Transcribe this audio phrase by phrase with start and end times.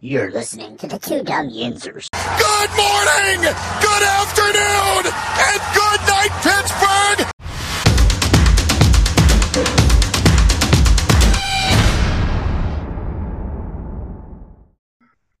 [0.00, 2.10] You're listening to the Two Dumb Yinzers.
[2.12, 3.40] Good morning,
[3.80, 5.06] good afternoon,
[5.40, 7.30] and good night, Pittsburgh!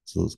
[0.06, 0.30] So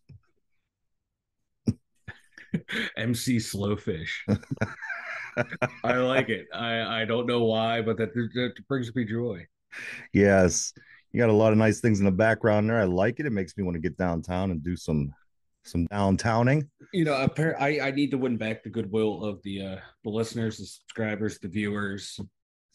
[2.97, 4.11] MC Slowfish.
[5.85, 6.49] I like it.
[6.53, 9.47] I, I don't know why, but that, that brings me joy.
[10.13, 10.73] yes,
[11.13, 12.81] you got a lot of nice things in the background there.
[12.81, 13.27] I like it.
[13.27, 15.13] It makes me want to get downtown and do some
[15.65, 16.69] some downtowning.
[16.93, 17.15] You know,
[17.59, 21.39] I, I need to win back the goodwill of the uh the listeners, the subscribers,
[21.39, 22.19] the viewers.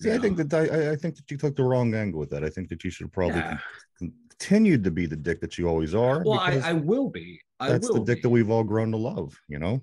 [0.01, 2.43] See, I think that I, I think that you took the wrong angle with that.
[2.43, 3.57] I think that you should probably Yeah.
[3.99, 6.23] con- continue to be the dick that you always are.
[6.25, 7.39] Well, I, I will be.
[7.59, 8.21] I that's the dick be.
[8.23, 9.33] that we've all grown to love.
[9.47, 9.81] You know,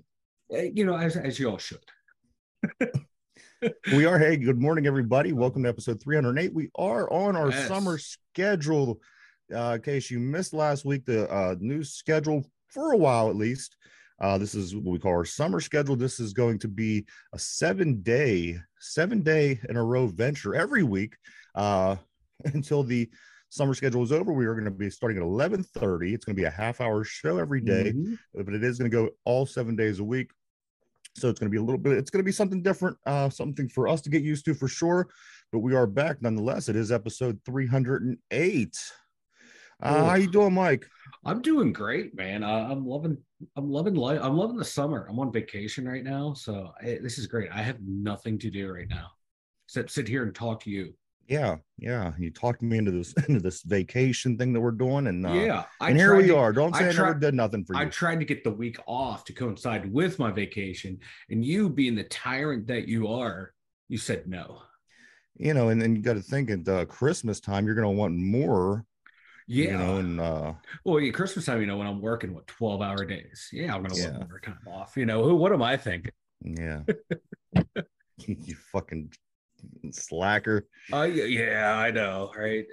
[0.53, 1.83] Uh, you know, as as you all should.
[3.93, 4.17] we are.
[4.17, 5.33] Hey, good morning, everybody.
[5.33, 6.53] Welcome to episode 308.
[6.53, 7.67] We are on our Yes.
[7.67, 8.99] summer schedule.
[9.53, 13.35] Uh, in case you missed last week, the uh, new schedule for a while at
[13.35, 13.75] least.
[14.19, 15.95] Uh, this is what we call our summer schedule.
[15.95, 20.83] This is going to be a seven day, seven day in a row venture every
[20.83, 21.15] week
[21.55, 21.95] uh,
[22.45, 23.09] until the
[23.49, 24.31] summer schedule is over.
[24.31, 26.13] We are going to be starting at 11:30.
[26.13, 28.17] It's going to be a half hour show every day Mhm.
[28.33, 30.31] but it is going to go all seven days a week.
[31.15, 33.29] So it's going to be a little bit, it's going to be something different, uh,
[33.29, 35.07] something for us to get used to for sure.
[35.51, 36.69] But we are back nonetheless.
[36.69, 38.77] It is episode 308.
[39.83, 40.85] Uh, how you doing, Mike?
[41.25, 42.43] I'm doing great, man.
[42.43, 43.17] Uh, I'm loving.
[43.55, 44.19] I'm loving life.
[44.21, 45.07] I'm loving the summer.
[45.09, 47.49] I'm on vacation right now, so I, this is great.
[47.51, 49.07] I have nothing to do right now
[49.67, 50.93] except sit here and talk to you.
[51.31, 52.11] Yeah, yeah.
[52.19, 55.63] You talked me into this into this vacation thing that we're doing, and uh, yeah,
[55.79, 56.51] I and here we to- are.
[56.51, 57.79] Don't I say I, never tried- did nothing for you.
[57.79, 61.95] I tried to get the week off to coincide with my vacation, and you, being
[61.95, 63.53] the tyrant that you are,
[63.87, 64.61] you said no.
[65.37, 67.97] you know, and then you got to think at uh, Christmas time, you're going to
[67.97, 68.83] want more.
[69.47, 69.71] Yeah.
[69.71, 70.53] You know, and uh,
[70.83, 73.47] well, yeah, Christmas time, you know, when I'm working what 12 hour days.
[73.53, 74.17] Yeah, I'm gonna Yeah.
[74.17, 74.97] want more time off.
[74.97, 75.35] You know, who?
[75.35, 76.11] What am I thinking?
[76.41, 76.81] yeah.
[78.17, 79.11] you fucking
[79.91, 80.67] slacker.
[80.91, 82.65] Oh yeah, yeah, I know, right?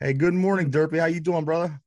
[0.00, 0.98] Hey, good morning, Derpy.
[0.98, 1.80] How you doing, brother?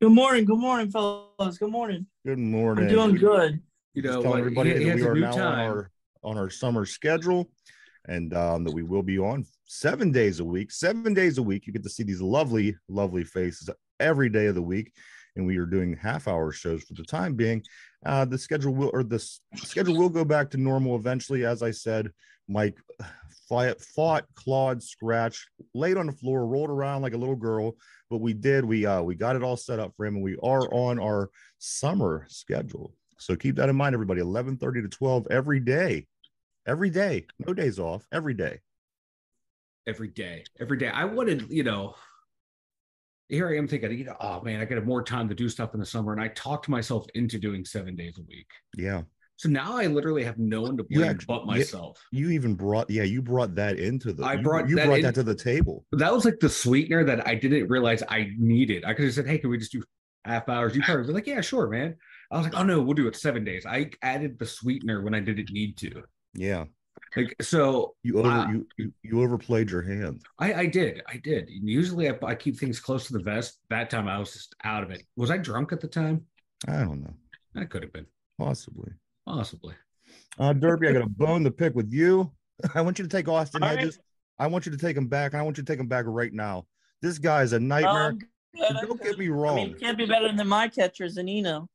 [0.00, 1.58] Good morning, good morning, fellas.
[1.58, 2.06] Good morning.
[2.26, 2.84] Good morning.
[2.84, 3.60] I'm doing good.
[3.94, 5.90] You know, telling what, everybody he- he that has we are new now on our
[6.24, 7.50] on our summer schedule,
[8.08, 10.70] and um, that we will be on seven days a week.
[10.70, 13.68] Seven days a week, you get to see these lovely, lovely faces
[14.00, 14.92] every day of the week,
[15.36, 17.62] and we are doing half hour shows for the time being.
[18.04, 19.18] Uh, the schedule will or the
[19.56, 21.44] schedule will go back to normal eventually.
[21.44, 22.10] As I said,
[22.48, 22.76] Mike
[23.52, 27.76] fought, fought, clawed, scratched, laid on the floor, rolled around like a little girl.
[28.08, 28.64] But we did.
[28.64, 31.30] We uh, we got it all set up for him, and we are on our
[31.58, 32.94] summer schedule.
[33.18, 34.22] So keep that in mind, everybody.
[34.22, 36.06] 11:30 to 12 every day,
[36.66, 38.60] every day, no days off, every day.
[39.86, 40.88] every day, every day.
[40.88, 41.94] I wanted, you know,
[43.28, 45.74] here I am thinking, you know, oh man, I got more time to do stuff
[45.74, 48.48] in the summer, and I talked myself into doing seven days a week.
[48.76, 49.02] Yeah,
[49.42, 52.00] So now I literally have no one to You blame act- but myself.
[52.12, 54.24] you even brought yeah, you brought that into the.
[54.24, 55.84] I brought you that brought in- that to the table.
[55.90, 58.84] That was like the sweetener that I didn't realize I needed.
[58.84, 59.82] I could have said, hey, can we just do
[60.24, 60.76] half hours?
[60.76, 61.96] You probably be like, yeah, sure, man.
[62.30, 63.66] I was like, oh no, we'll do it seven days.
[63.66, 66.04] I added the sweetener when I didn't need to.
[66.34, 66.66] Yeah,
[67.16, 68.48] Like so, you over Wow.
[68.48, 70.22] you, you you overplayed your hand.
[70.38, 71.02] I, I did.
[71.08, 71.48] I did.
[71.50, 73.58] Usually I, I keep things close to the vest.
[73.70, 75.02] That time I was just out of it.
[75.16, 76.26] Was I drunk at the time?
[76.68, 77.14] I don't know,
[77.56, 78.06] I could have been.
[78.38, 78.92] possibly.
[79.26, 79.74] Possibly.
[80.38, 82.32] Uh, Derpy, I got a bone to pick with you.
[82.74, 83.78] I want you to take Austin All right.
[83.78, 83.98] Hedges.
[84.38, 85.34] I want you to take him back.
[85.34, 86.66] I want you to take him back right now.
[87.00, 88.08] This guy is a nightmare.
[88.08, 88.18] Um.
[88.54, 89.56] Don't get me I wrong.
[89.56, 91.66] mean, can't be better than my catcher, Zunino.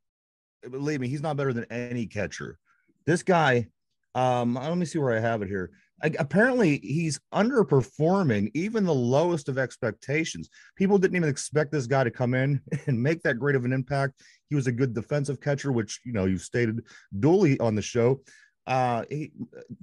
[0.70, 2.60] believe me, he's not better than any catcher.
[3.06, 3.68] This guy,
[4.14, 5.72] um, let me see where I have it here.
[6.04, 10.50] I, apparently, he's underperforming even the lowest of expectations.
[10.76, 13.74] People didn't even expect this guy to come in and make that great of an
[13.74, 14.22] impact.
[14.50, 16.82] He was a good defensive catcher, which you know you've stated
[17.20, 18.22] duly on the show.
[18.66, 19.32] Uh, he,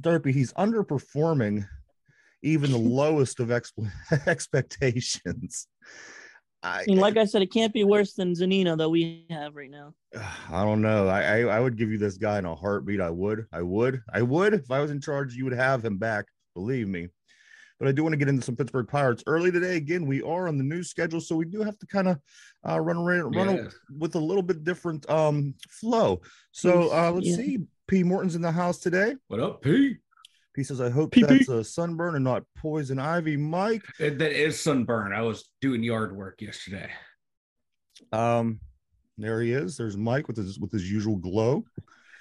[0.01, 1.67] Derpy, he's underperforming
[2.43, 3.91] even the lowest of exp-
[4.27, 5.67] expectations.
[6.63, 9.55] I, I mean, like I said, it can't be worse than Zunino that we have
[9.55, 9.95] right now.
[10.51, 11.09] I don't know.
[11.09, 13.01] I, I I would give you this guy in a heartbeat.
[13.01, 13.47] I would.
[13.53, 14.03] I would.
[14.13, 14.55] I would.
[14.55, 16.27] If I was in charge, you would have him back.
[16.55, 17.09] Believe me.
[17.85, 19.77] But I do want to get into some Pittsburgh Pirates early today.
[19.77, 22.19] Again, we are on the new schedule, so we do have to kind of
[22.67, 26.23] uh, run around, run a- with a little bit different um flow.
[26.51, 27.37] So uh, let's Yeah.
[27.37, 27.59] see.
[27.87, 28.03] P.
[28.03, 29.17] Morton's in the house today.
[29.29, 29.99] What up, P?
[30.57, 31.27] He says, "I hope P.P.
[31.27, 35.13] that's a sunburn and not poison ivy." Mike, It- that is sunburn.
[35.13, 36.89] I was doing yard work yesterday.
[38.13, 38.61] um,
[39.19, 39.77] there he is.
[39.77, 41.67] There's Mike with his with his usual glow.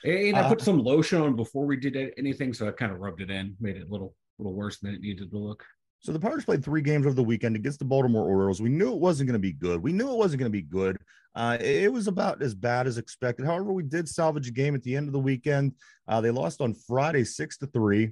[0.03, 2.99] And I Uh, put some lotion on before we did anything, so I kind of
[2.99, 5.65] rubbed it in, made it a little little worse than it needed to look.
[5.99, 8.61] So the Pirates played three games over the weekend against the Baltimore Orioles.
[8.61, 9.81] We knew it wasn't going to be good.
[9.81, 10.97] We knew it wasn't going to be good.
[11.33, 13.45] Uh, it, was about as bad as expected.
[13.45, 15.73] However, we did salvage a game at the end of the weekend.
[16.07, 18.11] Uh, they lost on Friday six to three.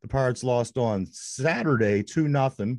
[0.00, 2.78] The Pirates lost on Saturday two nothing,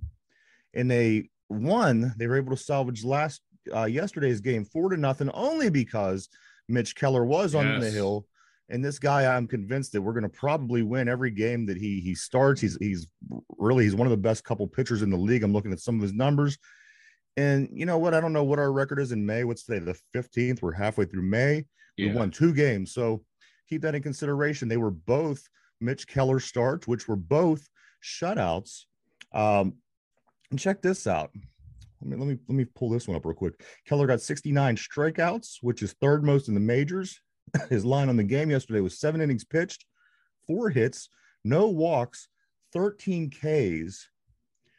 [0.73, 2.13] and they won.
[2.17, 3.41] They were able to salvage last
[3.75, 6.29] uh, yesterday's game four to nothing only because
[6.69, 8.25] Mitch Keller was on the hill.
[8.69, 11.99] And this guy, I'm convinced that we're going to probably win every game that he
[12.01, 12.61] he starts.
[12.61, 13.07] He's he's
[13.57, 15.43] really he's one of the best couple pitchers in the league.
[15.43, 16.57] I'm looking at some of his numbers,
[17.37, 18.13] and you know what?
[18.13, 19.43] I don't know what our record is in May.
[19.43, 19.79] What's today?
[19.79, 20.61] The 15th.
[20.61, 21.65] We're halfway through May.
[21.97, 23.23] We won two games, so
[23.67, 24.67] keep that in consideration.
[24.67, 25.47] They were both
[25.81, 27.67] Mitch Keller starts, which were both
[28.03, 28.85] shutouts.
[29.33, 29.75] Um,
[30.51, 31.31] and check this out.
[32.01, 33.63] Let me let me let me pull this one up real quick.
[33.85, 37.19] Keller got 69 strikeouts, which is third most in the majors.
[37.69, 39.85] His line on the game yesterday was seven innings pitched,
[40.47, 41.09] four hits,
[41.43, 42.27] no walks,
[42.73, 44.09] 13 Ks,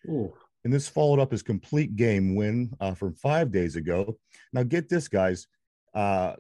[0.09, 0.33] Ooh.
[0.65, 4.17] and this followed up his complete game win uh, from five days ago.
[4.53, 5.47] Now, get this, guys.
[5.95, 6.35] Uh,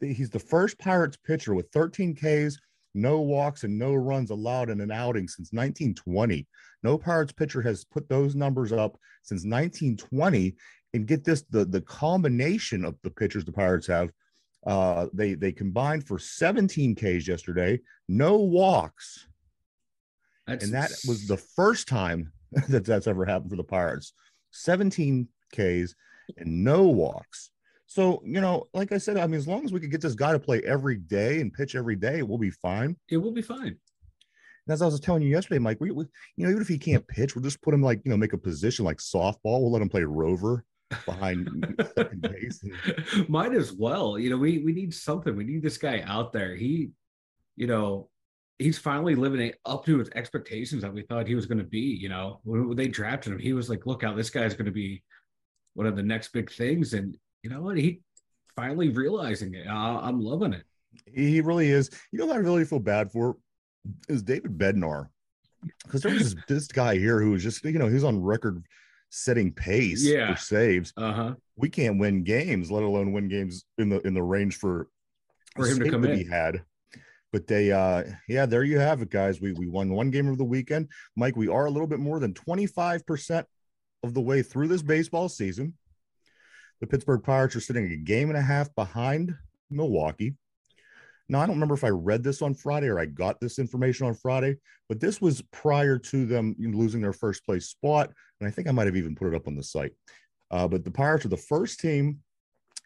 [0.00, 2.58] he's the first Pirates pitcher with 13 Ks,
[2.94, 6.46] no walks, and no runs allowed in an outing since 1920.
[6.82, 10.56] No Pirates pitcher has put those numbers up since 1920.
[10.94, 14.10] And get this: the the combination of the pitchers the Pirates have,
[14.66, 19.26] uh, they they combined for 17 Ks yesterday, no walks,
[20.46, 22.32] That's, and that was the first time
[22.68, 24.12] that that's ever happened for the Pirates.
[24.50, 25.94] 17 Ks
[26.36, 27.50] and no walks.
[27.86, 30.14] So, you know, like I said, I mean, as long as we could get this
[30.14, 32.96] guy to play every day and pitch every day, we'll be fine.
[33.08, 33.78] it will be fine.
[34.66, 36.04] And as I was telling you yesterday, Mike, we, we
[36.36, 38.32] you know, even if he can't pitch, we'll just put him like, you know, make
[38.32, 39.60] a position like softball.
[39.60, 40.64] We'll let him play rover
[41.04, 42.64] behind second base.
[43.28, 44.18] Might as well.
[44.18, 45.36] You know, we we need something.
[45.36, 46.54] We need this guy out there.
[46.54, 46.90] He,
[47.56, 48.08] you know,
[48.58, 51.64] he's finally living it up to his expectations that we thought he was going to
[51.64, 51.80] be.
[51.80, 54.72] You know, when, they drafted him, he was like, "Look out, this guy's going to
[54.72, 55.02] be
[55.74, 57.76] one of the next big things." And you know what?
[57.76, 58.00] He
[58.54, 59.66] finally realizing it.
[59.66, 60.64] Uh, I'm loving it.
[61.06, 61.90] he really is.
[62.12, 63.36] You know, I really feel bad for
[64.08, 65.08] is David Bednar.
[65.84, 68.64] Because there was this, this guy here who was just, you know, he's on record
[69.10, 70.34] setting pace Yeah.
[70.34, 70.92] for saves.
[70.96, 71.34] Uh huh.
[71.56, 74.88] we can't win games, let alone win games in the in the range for
[75.56, 76.18] For him to come in.
[76.18, 76.62] He had,
[77.32, 79.40] but they, uh, yeah, there you have it, guys.
[79.40, 80.88] We we won one game of the weekend.
[81.16, 83.46] Mike, we are a little bit more than twenty five percent
[84.02, 85.74] of the way through this baseball season.
[86.80, 89.34] The Pittsburgh Pirates are sitting a game and a half behind
[89.70, 90.34] Milwaukee.
[91.28, 94.06] Now, I don't remember if I read this on Friday or I got this information
[94.06, 94.56] on Friday,
[94.88, 98.12] but this was prior to them losing their first place spot.
[98.40, 99.92] And I think I might have even put it up on the site.
[100.50, 102.20] Uh, but the Pirates are the first team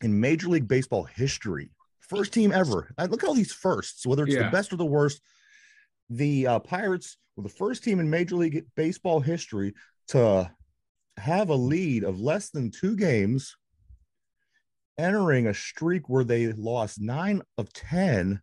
[0.01, 1.71] in Major League Baseball history,
[2.01, 2.95] first team ever.
[2.97, 4.45] Uh, look at all these firsts, whether it's Yeah.
[4.45, 5.21] the best or the worst.
[6.09, 9.75] The uh, Pirates were the first team in Major League Baseball history
[10.09, 10.51] to
[11.19, 13.55] have a lead of less than two games,
[14.99, 18.41] entering a streak where they lost nine of 10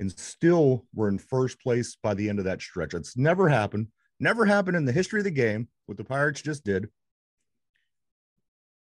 [0.00, 2.94] and still were in first place by the end of that stretch.
[2.94, 3.88] It's never happened,
[4.18, 6.88] never happened in the history of the game, what the Pirates just did.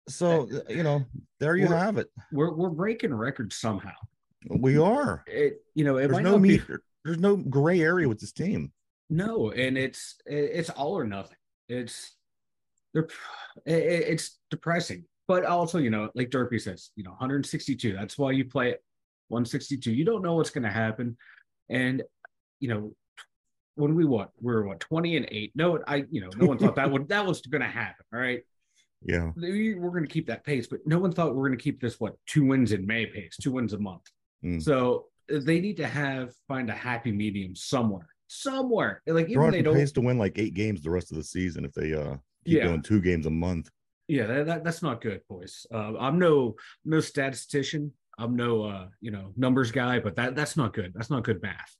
[0.07, 1.05] So, uh, you know,
[1.39, 2.09] there you We're- have it.
[2.31, 3.93] We're we're breaking records somehow.
[4.49, 5.23] We are.
[5.27, 6.61] It you know it There's no be-.
[7.05, 8.71] There's no gray area with this team.
[9.09, 11.37] No, and it's it's all or nothing.
[11.67, 12.15] It's
[12.93, 13.07] they're
[13.65, 17.93] it- it- it's depressing, but also you know, like Derpy says, you know, 162.
[17.93, 18.83] That's why you play it
[19.27, 19.93] 162.
[19.93, 21.15] You don't know what's going to happen,
[21.69, 22.01] and
[22.59, 22.93] you know,
[23.75, 25.51] when we what we were what 20 and eight.
[25.55, 28.05] No, I you know, no one thought that would that was going to happen.
[28.11, 28.41] All right,
[29.05, 29.31] Yeah.
[29.37, 31.63] We- we're going to keep that pace, but no one thought we are going to
[31.63, 34.01] keep this what two wins in May pace, two wins a month.
[34.43, 34.61] Mm.
[34.61, 39.03] So they need to have find a happy medium somewhere, somewhere.
[39.05, 39.75] Like They're even they don't.
[39.75, 42.15] pace to win like eight games the rest of the season if they uh
[42.45, 42.63] keep Yeah.
[42.63, 43.69] doing two games a month.
[44.09, 45.67] Yeah, that, that, that's not good, boys.
[45.71, 47.93] Uh, I'm no no statistician.
[48.17, 50.93] I'm no uh, you know numbers guy, but that that's not good.
[50.95, 51.75] That's not good math.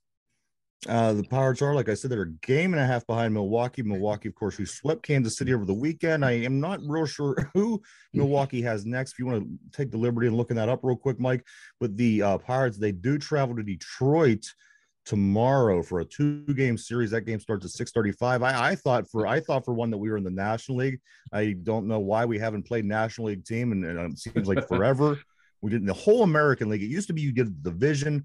[0.88, 3.82] Uh, the Pirates are, like I said, they're a game and a half behind Milwaukee.
[3.82, 6.24] Milwaukee, of course, who swept Kansas City over the weekend.
[6.24, 7.82] I am not real sure who
[8.14, 9.12] Milwaukee has next.
[9.12, 11.44] If you want to take the liberty and looking that up real quick, Mike.
[11.80, 14.46] But the uh, Pirates, they do travel to Detroit
[15.10, 17.10] tomorrow for a two-game series.
[17.10, 18.44] That game starts at 6:35.
[18.44, 21.00] I, I thought for I thought for one that we were in the National League.
[21.32, 24.66] I don't know why we haven't played National League team, and, and it seems like
[24.68, 25.18] forever.
[25.62, 26.82] We did in the whole American League.
[26.82, 28.24] It used to be you did the division.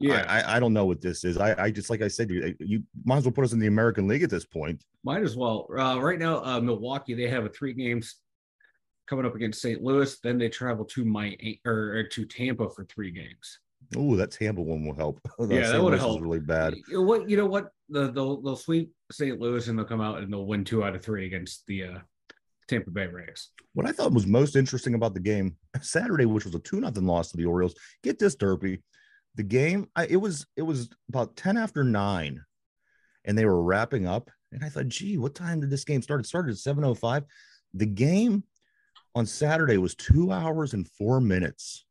[0.00, 1.38] Yeah, I, I, I don't know what this is.
[1.38, 3.68] I, I just like I said, you, you might as well put us in the
[3.68, 4.82] American League at this point.
[5.04, 5.68] might as well.
[5.70, 8.16] Uh, right now, uh, Milwaukee they have a three games
[9.06, 9.80] coming up against St.
[9.80, 10.18] Louis.
[10.24, 13.60] Then they travel to my or, or to Tampa for three games.
[13.96, 15.20] Oh, that Tampa one will help.
[15.40, 16.22] Yeah, that is helped.
[16.22, 16.74] really bad.
[16.88, 17.28] You know what?
[17.28, 17.70] You know what?
[17.88, 19.38] The, they'll they'll sweep St.
[19.38, 21.98] Louis and they'll come out and they'll win two out of three against the uh,
[22.68, 23.50] Tampa Bay Rays.
[23.74, 27.06] What I thought was most interesting about the game Saturday, which was a two nothing
[27.06, 27.74] loss to the Orioles.
[28.02, 28.80] Get this, Derpy.
[29.34, 32.42] The game, I, it was it was about ten after nine,
[33.24, 34.30] and they were wrapping up.
[34.52, 36.20] And I thought, gee, what time did this game start?
[36.20, 37.24] It started at seven oh five.
[37.74, 38.44] The game
[39.14, 41.84] on Saturday was two hours and four minutes.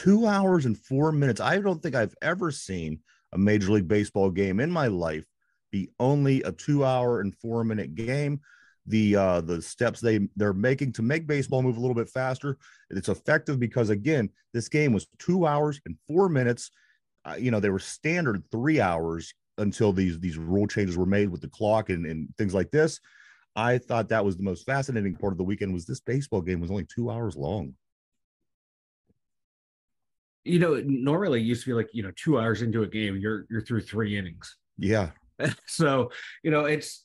[0.00, 1.42] Two hours and four minutes.
[1.42, 3.00] I don't think I've ever seen
[3.34, 5.26] a Major League Baseball game in my life
[5.70, 8.40] be only a two hour and four minute game.
[8.86, 12.56] The uh the steps they they're making to make baseball move a little bit faster
[12.88, 16.70] it's effective because again this game was two hours and four minutes.
[17.26, 21.28] Uh, you know they were standard three hours until these these rule changes were made
[21.28, 23.00] with the clock and, and things like this.
[23.54, 26.58] I thought that was the most fascinating part of the weekend was this baseball game
[26.58, 27.74] was only two hours long
[30.44, 33.16] You know, normally it used to be like you know two hours into a game,
[33.16, 34.56] you're you're through three innings.
[34.78, 35.10] yeah
[35.66, 36.10] so
[36.42, 37.04] you know it's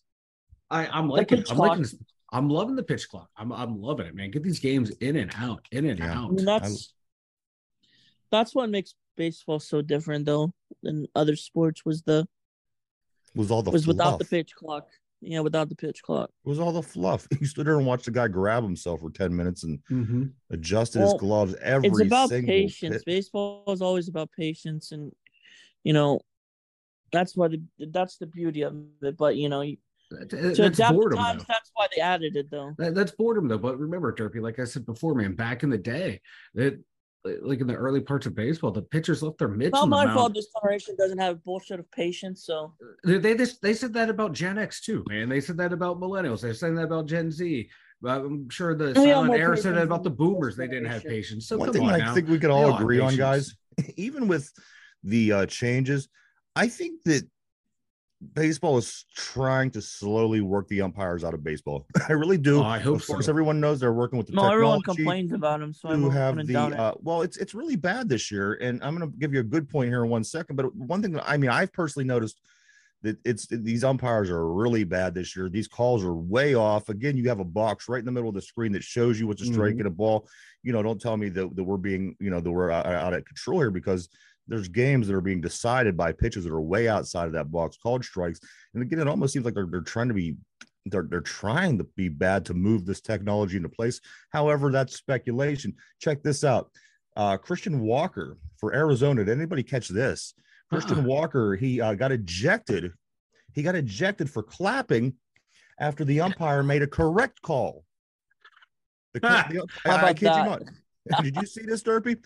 [0.70, 1.70] I I'm liking I'm clock.
[1.77, 1.86] liking
[2.32, 3.30] I'm loving the pitch clock.
[3.38, 4.32] I'm I'm loving it, man.
[4.32, 6.12] Get these games in and out, in and Yeah.
[6.12, 6.32] I out.
[6.34, 6.94] mean, that's
[8.32, 10.51] that's what makes baseball so different though
[10.84, 12.27] than other sports was the
[13.36, 14.88] was all the was without the pitch clock.
[15.22, 16.30] Yeah, without the pitch clock.
[16.46, 19.10] It was all the fluff you stood there and watched the guy grab himself for
[19.10, 20.32] 10 minutes and Mhm.
[20.52, 22.96] adjusted Well, his gloves every it's about single patience.
[22.98, 23.06] hit.
[23.06, 25.12] Baseball is always about patience, and
[25.84, 26.20] you know
[27.12, 29.18] that's why the that's the beauty of it.
[29.18, 29.78] But you know, you-
[30.12, 31.18] That- to That's adapt the boredom.
[31.20, 32.76] times, that's why they added it, though.
[32.78, 33.58] That, that's boredom though.
[33.58, 36.22] But remember, Derpy, like I said before, man, back in the day,
[36.54, 36.80] that
[37.41, 40.15] like in the early parts of baseball, the pitchers left their mitts Not my mound.
[40.17, 40.34] fault.
[40.34, 42.44] This generation doesn't have bullshit of patience.
[42.46, 45.29] So They, they just they said that about Gen X too, man.
[45.29, 46.41] They said that about millennials.
[46.41, 47.70] They're saying that about Gen Z.
[48.01, 50.55] But I'm sure the They silent more era said that about the boomers.
[50.55, 51.48] They didn't have patience.
[51.48, 52.13] So One come thing on I now.
[52.13, 53.55] think we could all have agree on, guys,
[53.96, 54.51] even with
[55.03, 56.10] the uh, changes,
[56.55, 57.27] I think that
[58.34, 61.86] baseball is trying to slowly work the umpires out of baseball.
[62.10, 62.60] I really do.
[62.60, 63.32] Oh, I hope of course, so.
[63.32, 65.74] everyone knows they're working with the no, everyone complains about him.
[65.74, 66.79] So I to have wouldn't the doubt it.
[66.79, 69.44] uh, well it's it's really bad this year and i'm going to give you a
[69.44, 72.41] good point here in one second but one thing that i mean i've personally noticed
[73.01, 77.15] that it's these umpires are really bad this year these calls are way off again
[77.17, 79.41] you have a box right in the middle of the screen that shows you what's
[79.41, 79.79] a strike Mhm.
[79.79, 80.27] and a ball
[80.63, 83.13] you know don't tell me that, that we're being you know that we're out, out
[83.13, 84.10] of control here because
[84.48, 87.78] there's games that are being decided by pitches that are way outside of that box
[87.78, 88.40] called strikes
[88.74, 90.36] and again it almost seems like they're, they're trying to be
[90.88, 94.00] they're, they're trying to be bad to move this technology into place
[94.30, 95.74] However, that's speculation.
[96.00, 96.70] Check this out.
[97.16, 99.24] Uh, Christian Walker for Arizona.
[99.24, 100.34] Did anybody catch this?
[100.70, 101.04] Christian Uh-uh.
[101.06, 102.92] Walker, he uh, got ejected.
[103.54, 105.14] He got ejected for clapping
[105.80, 107.86] after the umpire made a correct call.
[109.14, 110.64] The, the- I, I kid you not.
[111.24, 112.18] Did you see this, Derpy?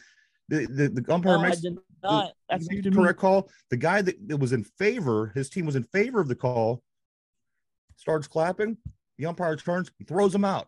[0.47, 1.61] The, the, the umpire No, makes
[2.03, 2.33] not.
[2.49, 3.03] That's he new made to the me.
[3.03, 3.49] correct call.
[3.69, 6.83] The guy that, that was in favor, his team was in favor of the call,
[7.95, 8.77] starts clapping.
[9.17, 10.67] The umpire turns, he throws him out.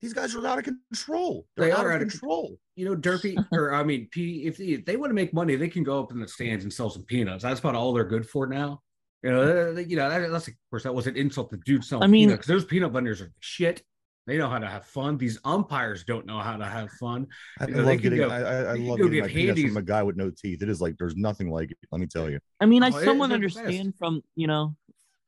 [0.00, 1.46] These guys are out of control.
[1.56, 2.58] They're They out are of out of control.
[2.74, 4.46] you know, Derpy, or I mean, P.
[4.46, 6.64] If they, if they want to make money, they can go up in the stands
[6.64, 7.42] and sell some peanuts.
[7.42, 8.80] That's about all they're good for now.
[9.22, 11.84] You know, they- you know that, that's of course that was an insult to dude
[11.84, 13.82] selling I mean- because those peanut vendors are shit.
[14.26, 15.16] They know how to have fun.
[15.18, 17.26] These umpires don't know how to have fun.
[17.58, 18.18] I, You I know, love can getting.
[18.18, 19.66] go- I, I, I love getting get my handies.
[19.68, 20.62] from a guy with no teeth.
[20.62, 21.78] It is like there's nothing like it.
[21.90, 22.38] Let me tell you.
[22.60, 23.34] I mean, I Oh, it- somewhat best.
[23.34, 24.76] understand from you know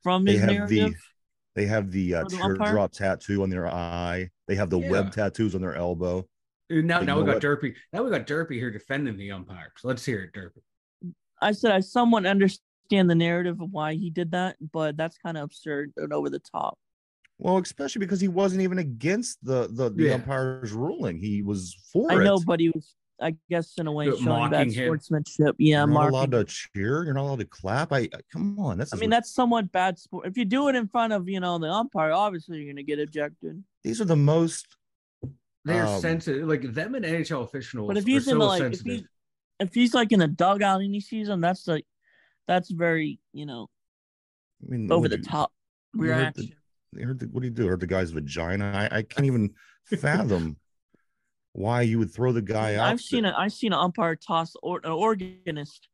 [0.03, 0.69] from They his have narrative.
[0.69, 0.95] the
[1.55, 2.57] they have the uh, For the umpire?
[2.67, 4.31] teardrop tattoo on their eye.
[4.47, 4.91] They have the Yeah.
[4.91, 6.27] web tattoos on their elbow.
[6.71, 7.43] And now, But now we got what?
[7.43, 7.75] Derpy.
[7.93, 9.73] Now we got Derpy here defending the umpires.
[9.85, 10.63] Let's hear it, Derpy.
[11.43, 15.37] I said I somewhat understand the narrative of why he did that, but that's kind
[15.37, 16.79] of absurd and over the top.
[17.43, 20.15] Well, especially because he wasn't even against the the, the Yeah.
[20.15, 21.19] umpire's ruling.
[21.19, 22.25] He was for I it.
[22.25, 24.87] know, but he was, I guess, in a way, showing bad him.
[24.87, 25.57] sportsmanship.
[25.59, 26.15] Yeah, You're not marking.
[26.15, 27.05] allowed to cheer.
[27.05, 27.93] You're not allowed to clap.
[27.93, 28.79] I, I come on.
[28.79, 30.27] That's I mean, that's somewhat bad sport.
[30.27, 32.99] If you do it in front of, you know, the umpire, obviously you're gonna get
[33.01, 33.63] ejected.
[33.83, 34.67] these are the most.
[35.65, 36.49] They're Um, sensitive.
[36.49, 37.87] Like them and NHL officials.
[37.89, 38.93] But if are he's in so the like, if sensitive.
[38.93, 39.05] he's
[39.61, 41.87] if he's like in a dugout and he sees him, that's like,
[42.49, 43.69] that's very, you know,
[44.67, 45.53] I mean, over the you- top
[45.95, 46.53] you the- reaction.
[46.95, 47.67] You heard the, what do you do?
[47.67, 48.89] Hurt the guy's vagina?
[48.91, 50.57] I, I can't even fathom
[51.53, 52.89] why you would throw the guy out.
[52.89, 53.35] I've seen it.
[53.37, 55.89] I've seen an umpire toss or, an organist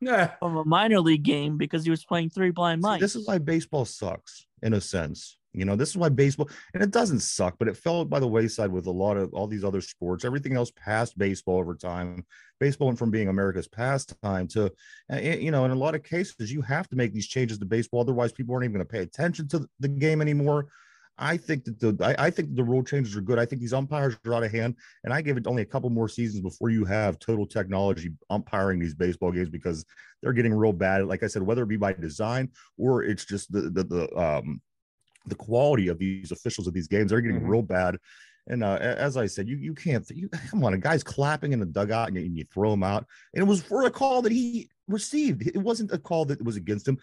[0.00, 3.00] yeah, of a minor league game because he was playing three blind See, mice.
[3.00, 5.36] this is why baseball sucks in a sense.
[5.52, 8.28] You know, this is why baseball, and it doesn't suck, but it fell by the
[8.28, 10.24] wayside with a lot of all these other sports.
[10.24, 12.24] Everything else passed baseball over time.
[12.60, 14.72] Baseball went from being America's pastime to,
[15.12, 17.64] uh, you know, in a lot of cases, you have to make these changes to
[17.64, 18.00] baseball.
[18.00, 20.68] Otherwise, people aren't even going to pay attention to the game anymore.
[21.20, 23.38] I think that the I, I, think the rule changes are good.
[23.38, 25.90] I think these umpires are out of hand, and I give it only a couple
[25.90, 29.84] more seasons before you have total technology umpiring these baseball games because
[30.22, 31.04] they're getting real bad.
[31.06, 34.62] Like I said, whether it be by design or it's just the the, the um
[35.26, 37.50] the quality of these officials of these games, they're getting mm-hmm.
[37.50, 37.96] real bad.
[38.46, 40.74] And uh, as I said, you you can't you, come on.
[40.74, 43.46] A guy's clapping in the dugout and you, and you throw him out, and it
[43.46, 45.46] was for a call that he received.
[45.46, 46.98] It wasn't a call that was against him.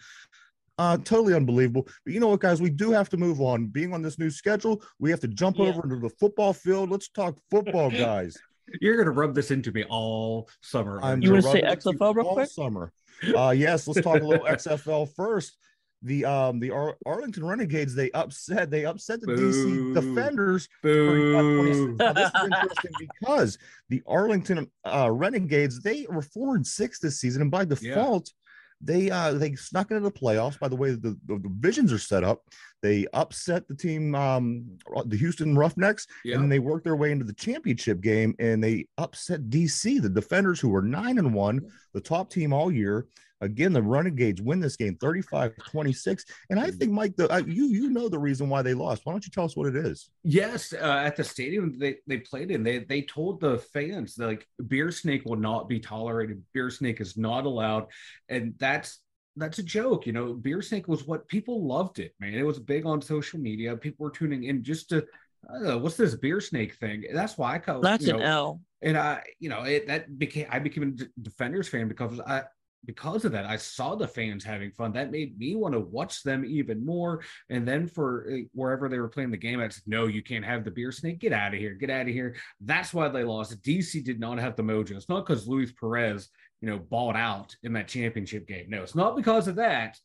[0.78, 1.88] Uh, totally unbelievable.
[2.04, 2.60] But you know what, guys?
[2.60, 3.66] We do have to move on.
[3.66, 5.66] Being on this new schedule, we have to jump yeah.
[5.66, 6.90] over into the football field.
[6.90, 8.36] Let's talk football, guys.
[8.80, 11.00] You're gonna rub this into me all summer.
[11.02, 12.50] I'm you want to say XFL real quick?
[12.50, 12.92] Summer.
[13.34, 15.56] Uh, yes, let's talk a little XFL first.
[16.02, 19.36] The um the Ar- Arlington Renegades they upset they upset the Boo.
[19.36, 20.68] DC Defenders.
[20.82, 21.96] Boo.
[21.98, 27.20] Now, this is interesting because the Arlington uh, Renegades they were four and six this
[27.20, 28.28] season, and by default.
[28.28, 28.32] Yeah
[28.80, 32.22] they uh they snuck into the playoffs by the way the, the divisions are set
[32.22, 32.44] up
[32.80, 34.64] they upset the team um
[35.06, 36.36] the houston roughnecks yeah.
[36.36, 40.60] and they worked their way into the championship game and they upset dc the defenders
[40.60, 41.60] who were nine and one
[41.92, 43.06] the top team all year
[43.40, 46.24] Again, the Renegades win this game 35 26.
[46.50, 49.02] And I think, Mike, the, uh, you you know the reason why they lost.
[49.04, 50.10] Why don't you tell us what it is?
[50.24, 54.46] Yes, uh, at the stadium they, they played in, they, they told the fans, like,
[54.66, 56.42] beer snake will not be tolerated.
[56.52, 57.86] Beer snake is not allowed.
[58.28, 59.00] And that's
[59.36, 60.06] that's a joke.
[60.06, 62.34] You know, beer snake was what people loved it, man.
[62.34, 63.76] It was big on social media.
[63.76, 65.06] People were tuning in just to
[65.48, 67.04] uh, what's this beer snake thing?
[67.12, 68.60] That's why I call that's you know, an L.
[68.82, 72.44] And I, you know, it that became I became a Defenders fan because I
[72.84, 74.92] because of that, I saw the fans having fun.
[74.92, 77.22] That made me want to watch them even more.
[77.50, 80.44] And then for eh, wherever they were playing the game, I said, no, you can't
[80.44, 81.18] have the beer snake.
[81.18, 81.74] Get out of here.
[81.74, 82.36] Get out of here.
[82.60, 83.60] That's why they lost.
[83.62, 84.92] DC did not have the mojo.
[84.92, 86.28] It's not because Luis Perez,
[86.60, 88.66] you know, balled out in that championship game.
[88.68, 89.98] No, it's not because of that.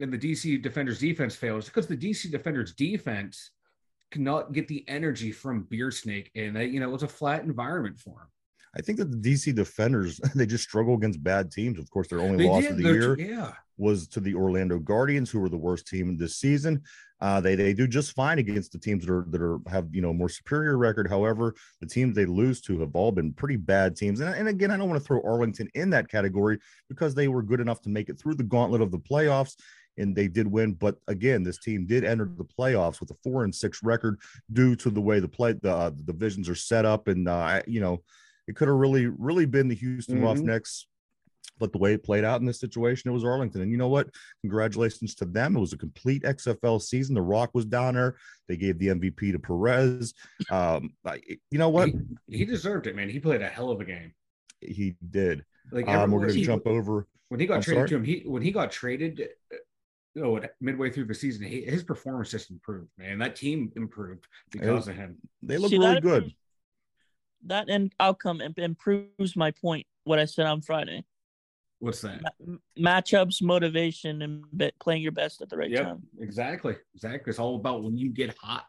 [0.00, 3.52] And the DC defenders defense fails because the DC defenders defense
[4.10, 6.30] cannot get the energy from beer snake.
[6.34, 8.28] And they, you know, it was a flat environment for them.
[8.76, 11.78] I think that the DC defenders they just struggle against bad teams.
[11.78, 12.72] Of course, their only they loss did.
[12.72, 13.52] of the They're, year yeah.
[13.78, 16.82] was to the Orlando Guardians, who were the worst team this season.
[17.20, 20.02] Uh, they they do just fine against the teams that are that are have you
[20.02, 21.08] know more superior record.
[21.08, 24.20] However, the teams they lose to have all been pretty bad teams.
[24.20, 27.42] And, and again, I don't want to throw Arlington in that category because they were
[27.42, 29.56] good enough to make it through the gauntlet of the playoffs
[29.98, 30.74] and they did win.
[30.74, 34.20] But again, this team did enter the playoffs with a four and six record
[34.52, 37.62] due to the way the play the, uh, the divisions are set up, and uh,
[37.66, 38.02] you know
[38.46, 40.24] it could have really, really been the Houston mm-hmm.
[40.24, 40.86] Roughnecks.
[41.58, 43.62] But the way it played out in this situation, it was Arlington.
[43.62, 44.10] And you know what?
[44.42, 45.56] Congratulations to them.
[45.56, 47.14] It was a complete XFL season.
[47.14, 48.16] The Rock was down there.
[48.46, 50.12] They gave the MVP to Perez.
[50.50, 50.92] Um,
[51.50, 51.88] you know what?
[52.28, 53.08] He, he deserved it, man.
[53.08, 54.12] He played a hell of a game.
[54.60, 55.46] He did.
[55.72, 57.88] Like um, we're going to jump over when he got I'm traded sorry?
[57.88, 58.04] to him.
[58.04, 59.28] He when he got traded,
[60.14, 62.88] you know, midway through the season, he, his performance just improved.
[62.98, 65.16] Man, that team improved because it, of him.
[65.42, 66.32] They look really good
[67.48, 69.86] that end outcome improves my point.
[70.04, 71.04] What I said on Friday.
[71.78, 72.22] What's that?
[72.44, 76.02] Ma- matchups, motivation, and be- playing your best at the right yep, time.
[76.20, 77.30] Exactly, exactly.
[77.30, 78.66] It's all about when you get hot.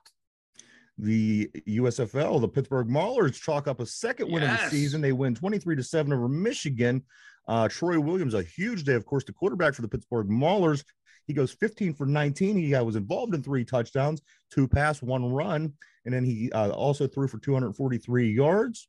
[0.97, 4.65] The USFL, the Pittsburgh Maulers chalk up a second win yes.
[4.65, 4.99] of the season.
[4.99, 7.03] They win 23 to 7 over Michigan.
[7.47, 10.83] Uh, Troy Williams, a huge day, of course, the quarterback for the Pittsburgh Maulers.
[11.27, 12.57] He goes 15 for 19.
[12.57, 15.73] He was involved in three touchdowns, two pass, one run,
[16.05, 18.87] and then he uh, also threw for 243 yards.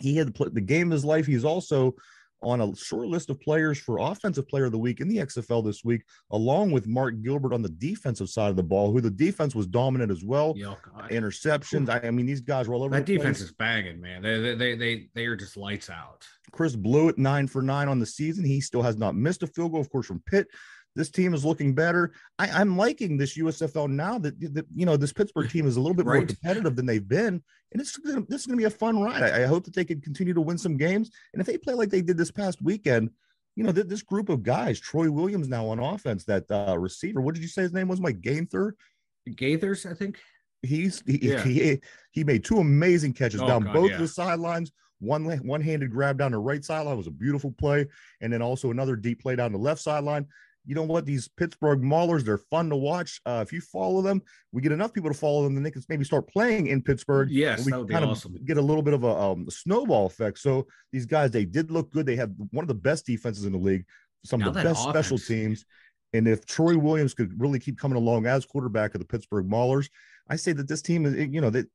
[0.00, 1.26] He had the, the game of his life.
[1.26, 1.94] He's also
[2.42, 5.64] on a short list of players for offensive player of the week in the XFL
[5.64, 9.10] this week, along with Mark Gilbert on the defensive side of the ball, who the
[9.10, 10.54] defense was dominant as well.
[10.56, 10.74] Yeah,
[11.10, 11.88] Interceptions.
[11.88, 12.96] I, I, mean, these guys were all over.
[12.96, 13.50] That defense place.
[13.50, 14.22] is banging, man.
[14.22, 16.26] They, they they they are just lights out.
[16.50, 18.44] Chris Blewitt nine for nine on the season.
[18.44, 20.48] He still has not missed a field goal, of course, from Pitt.
[20.94, 22.12] This team is looking better.
[22.38, 25.80] I, am liking this USFL now that, that, you know this Pittsburgh team is a
[25.80, 26.18] little bit right.
[26.18, 29.22] more competitive than they've been, and it's this is going to be a fun ride.
[29.22, 31.74] I, I, hope that they can continue to win some games, and if they play
[31.74, 33.10] like they did this past weekend,
[33.56, 37.22] you know th- this group of guys, Troy Williams now on offense, that uh, receiver.
[37.22, 38.00] What did you say his name was?
[38.00, 38.74] Mike Gaither.
[39.30, 40.18] Gaithers, I think.
[40.62, 41.42] He's he, yeah.
[41.42, 41.80] he,
[42.12, 43.98] he made two amazing catches oh, down God, both yeah.
[43.98, 44.72] the sidelines.
[45.00, 47.86] One one-handed grab down the right sideline was a beautiful play,
[48.20, 50.28] and then also another deep play down the left sideline
[50.64, 51.06] you know what?
[51.06, 53.20] These Pittsburgh Maulers, they're fun to watch.
[53.26, 54.22] Uh, if you follow them,
[54.52, 57.30] we get enough people to follow them, then they can maybe start playing in Pittsburgh.
[57.30, 58.36] Yes, we that would kind be awesome.
[58.44, 60.38] Get a little bit of a, um, snowball effect.
[60.38, 62.06] So these guys, they did look good.
[62.06, 63.84] They had one of the best defenses in the league,
[64.24, 65.06] some now of the best offense.
[65.06, 65.64] special teams.
[66.12, 69.88] And if Troy Williams could really keep coming along as quarterback of the Pittsburgh Maulers,
[70.28, 71.66] I say that this team is, you know, that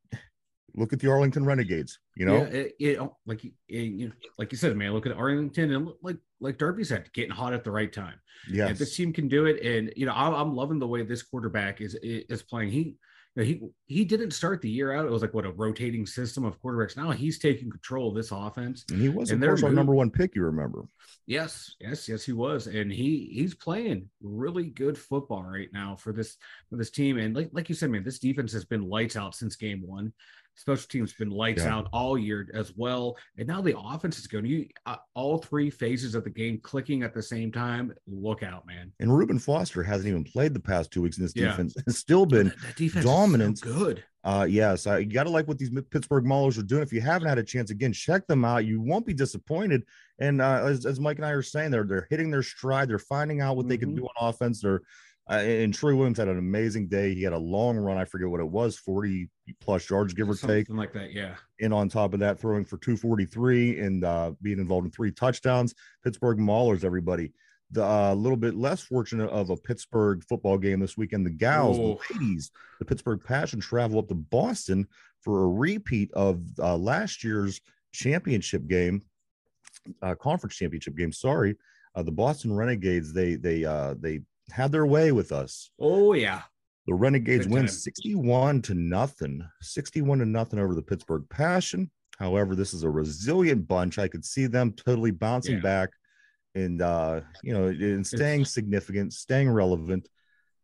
[0.75, 1.99] look at the Arlington Renegades.
[2.15, 5.05] You know, yeah, it, it, oh, like it, you know, like you said, man, look
[5.05, 8.15] at Arlington and like like Derpy said, getting hot at the right time.
[8.49, 11.23] Yeah, this team can do it, and you know, I'm, I'm loving the way this
[11.23, 12.71] quarterback is is playing.
[12.71, 12.95] He,
[13.35, 15.05] you he he didn't start the year out.
[15.05, 16.97] It was like what a rotating system of quarterbacks.
[16.97, 18.85] Now he's taking control of this offense.
[18.89, 20.35] And he was, of And they're course, our number one pick.
[20.35, 20.85] You remember?
[21.25, 26.13] Yes, yes, yes, he was, and he he's playing really good football right now for
[26.13, 26.37] this
[26.69, 27.17] for this team.
[27.17, 30.13] And like like you said, man, this defense has been lights out since game one.
[30.59, 31.75] Special teams been lights Yeah.
[31.75, 34.45] out all year as well, and now the offense is going.
[34.47, 37.93] You uh, all three phases of the game clicking at the same time.
[38.07, 38.91] Look out, man!
[38.99, 41.49] And Reuben Foster hasn't even played the past two weeks in this Yeah.
[41.51, 41.75] defense.
[41.87, 42.51] It's still been
[43.01, 43.59] dominant.
[43.59, 44.03] so good.
[44.23, 46.81] Uh, yes, I, you got to like what these Pittsburgh Maulers are doing.
[46.81, 48.65] If you haven't had a chance, again, check them out.
[48.65, 49.83] You won't be disappointed.
[50.19, 52.89] And uh, as, as Mike and I are saying, they're they're hitting their stride.
[52.89, 53.97] They're finding out what they can Mhm.
[53.97, 54.61] do on offense.
[54.61, 54.81] They're
[55.29, 57.13] uh, and Troy Williams had an amazing day.
[57.13, 57.97] He had a long run.
[57.97, 59.29] I forget what it was, forty
[59.61, 60.67] plus yards, give or Something take.
[60.67, 61.13] Something like that.
[61.13, 64.85] Yeah, And on top of that, throwing for two forty three and uh, being involved
[64.85, 65.73] in three touchdowns.
[66.03, 67.33] Pittsburgh Maulers, everybody.
[67.71, 71.25] The uh, little bit less fortunate of a Pittsburgh football game this weekend.
[71.25, 71.99] The gals, Oh.
[72.09, 74.87] the ladies, the Pittsburgh Passion travel up to Boston
[75.21, 77.59] for a repeat of uh, last year's
[77.91, 79.01] championship game,
[80.01, 81.11] uh, conference championship game.
[81.11, 81.57] Sorry,
[81.95, 83.11] uh, the Boston Renegades.
[83.13, 85.69] They they uh, they had their way with us.
[85.79, 86.41] Oh yeah.
[86.87, 87.67] The Renegades Big win time.
[87.75, 91.91] 61 to nothing, 61 to nothing over the Pittsburgh Passion.
[92.17, 93.99] However, this is a resilient bunch.
[93.99, 95.61] I could see them totally bouncing Yeah.
[95.61, 95.89] back
[96.55, 100.07] and uh, you know, and staying significant, staying relevant.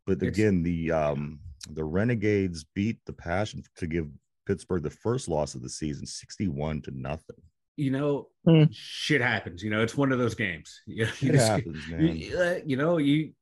[0.06, 4.08] But again, the um the Renegades beat the Passion to give
[4.46, 7.36] Pittsburgh the first loss of the season, 61 to nothing.
[7.76, 8.64] You know, Hmm.
[8.72, 9.62] shit happens.
[9.62, 10.80] You know, it's one of those games.
[10.86, 12.16] You, you It just- happens, man.
[12.16, 13.32] you, uh, you know, you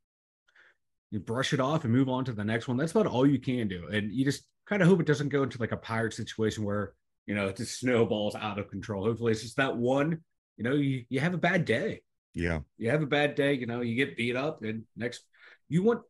[1.12, 2.78] you brush it off and move on to the next one.
[2.78, 3.86] That's about all you can do.
[3.92, 6.94] And you just kind of hope it doesn't go into like a pirate situation where,
[7.26, 9.04] you know, it just snowballs out of control.
[9.04, 10.22] Hopefully it's just that one,
[10.56, 12.00] you know, you, you have a bad day.
[12.34, 15.24] Yeah, You have a bad day, you know, you get beat up and next
[15.68, 16.00] you want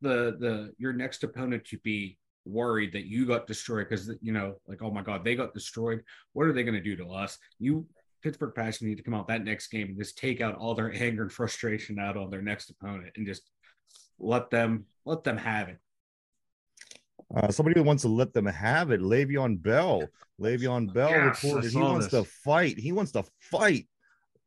[0.00, 4.54] the the your next opponent to be worried that you got destroyed because you know,
[4.66, 6.02] like, oh my god, they got destroyed.
[6.32, 7.36] What are they gonna do to us?
[7.58, 7.86] You
[8.22, 10.94] Pittsburgh Passion need to come out that next game and just take out all their
[10.94, 13.42] anger and frustration out on their next opponent and just
[14.20, 15.78] let them let them have it.
[17.34, 20.10] Uh, somebody who wants to let them have it, Le'Veon Bell.
[20.40, 22.24] Le'Veon Bell Yes, reported he wants this.
[22.24, 22.78] to fight.
[22.78, 23.86] He wants to fight.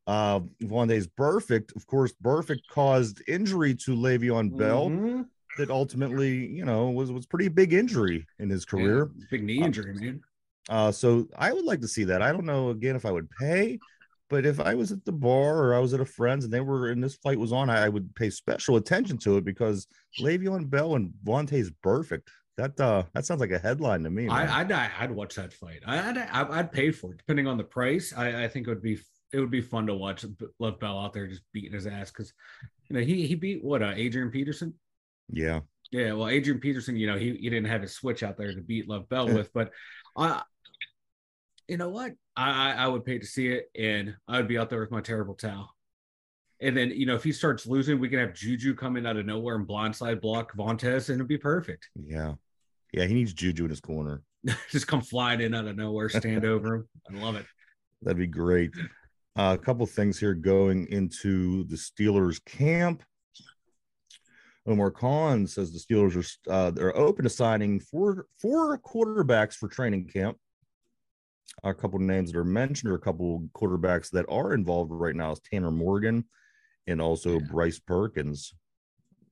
[0.06, 1.74] Uh, Vontaze Burfict.
[1.78, 5.28] Of course, Burfict caused injury to Le'Veon Bell Mhm.
[5.58, 9.10] that ultimately, you know, was was pretty big injury in his career.
[9.16, 10.22] Yeah, big knee injury, man.
[10.68, 12.22] Uh, so I would like to see that.
[12.22, 13.80] I don't know again if I would pay,
[14.30, 16.62] but if I was at the bar or I was at a friend's and they
[16.62, 19.88] were and this fight was on, I, I would pay special attention to it because
[20.20, 22.28] Le'Veon Bell and Vontaze Burfict.
[22.58, 24.28] That uh that sounds like a headline to me.
[24.28, 24.36] man.
[24.50, 25.82] I, I'd I'd watch that fight.
[25.88, 28.14] I'd, I'd pay for it, depending on the price.
[28.16, 29.00] I, I think it would be
[29.32, 30.24] it would be fun to watch
[30.60, 32.32] Love Bell out there just beating his ass because
[32.90, 34.74] you know he he beat what uh, Adrian Peterson.
[35.30, 35.62] yeah.
[35.92, 38.62] Yeah, well, Adrian Peterson, you know, he, he didn't have his switch out there to
[38.62, 39.70] beat Love Bell with, but
[40.18, 40.42] I,
[41.68, 44.58] you know what, I I I would pay to see it, and I would be
[44.58, 45.74] out there with my terrible towel.
[46.62, 49.18] And then you know if he starts losing, we can have Juju come in out
[49.18, 51.90] of nowhere and blindside block Vontaze, and it'd be perfect.
[51.96, 52.34] Yeah.
[52.94, 54.22] Yeah, he needs Juju in his corner.
[54.70, 56.90] just come flying in out of nowhere, stand over him.
[57.10, 57.46] I love it.
[58.02, 58.72] That'd be great.
[59.36, 63.04] Uh, a couple things here going into the Steelers camp.
[64.66, 69.68] Omar Khan says the Steelers are uh, they're open to signing four four quarterbacks for
[69.68, 70.38] training camp.
[71.64, 75.16] A couple of names that are mentioned or a couple quarterbacks that are involved right
[75.16, 76.26] now is Tanner Morgan
[76.88, 77.46] and also Yeah.
[77.52, 78.54] Bryce Perkins.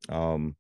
[0.09, 0.55] Um,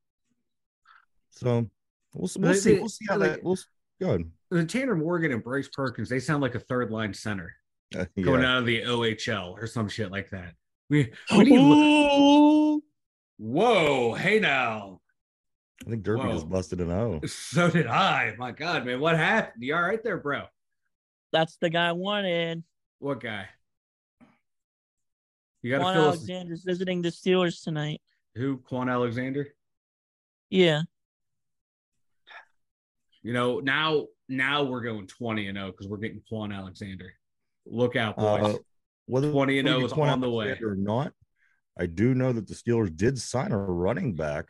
[1.29, 1.69] so
[2.13, 2.79] we'll, we'll see.
[2.79, 3.43] We'll see how like- that.
[3.43, 3.57] We'll
[4.01, 4.31] go ahead.
[4.49, 7.53] The Tanner Morgan and Bryce Perkins, they sound like a third line center
[7.97, 10.53] Uh, going out of the OHL or some shit like that.
[10.89, 11.57] We, we need.
[11.59, 12.81] Ooh.
[13.37, 14.99] Whoa, hey now.
[15.85, 17.19] I think Derpy just busted an O.
[17.25, 18.35] So did I.
[18.37, 19.63] My God, man, what happened?
[19.63, 20.43] You all right there, bro?
[21.31, 22.63] That's the guy I wanted.
[22.99, 23.47] What guy?
[25.61, 26.15] You got to Juan fill us.
[26.15, 28.01] Alexander's visiting the Steelers tonight.
[28.35, 28.57] Who?
[28.57, 29.47] Kwon Alexander.
[30.49, 30.81] Yeah.
[33.21, 34.07] You know now.
[34.27, 37.13] Now we're going twenty and zero because we're getting Kwon Alexander.
[37.65, 38.55] Look out, boys.
[38.55, 38.57] Uh,
[39.07, 40.57] whether 20 and whether 0 you is point on out the way.
[40.63, 41.11] Or not,
[41.77, 44.45] I do know that the Steelers did sign a running back,